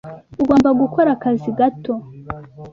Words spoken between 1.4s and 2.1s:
gato.